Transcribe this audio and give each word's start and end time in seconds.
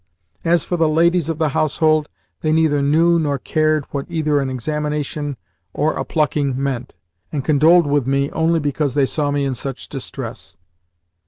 As 0.43 0.63
for 0.63 0.77
the 0.77 0.89
ladies 0.89 1.29
of 1.29 1.37
the 1.37 1.49
household, 1.49 2.09
they 2.41 2.51
neither 2.51 2.81
knew 2.81 3.19
nor 3.19 3.37
cared 3.37 3.85
what 3.91 4.07
either 4.09 4.39
an 4.39 4.49
examination 4.49 5.37
or 5.75 5.93
a 5.95 6.03
plucking 6.03 6.55
meant, 6.57 6.95
and 7.31 7.45
condoled 7.45 7.85
with 7.85 8.07
me 8.07 8.31
only 8.31 8.59
because 8.59 8.95
they 8.95 9.05
saw 9.05 9.29
me 9.29 9.45
in 9.45 9.53
such 9.53 9.89
distress. 9.89 10.57